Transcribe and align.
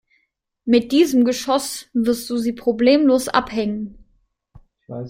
Mit 0.65 0.91
diesem 0.93 1.25
Geschoss 1.25 1.87
wirst 1.93 2.27
du 2.31 2.37
sie 2.37 2.53
problemlos 2.53 3.27
abhängen. 3.27 4.03